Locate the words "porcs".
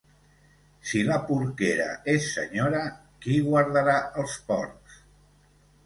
4.53-5.03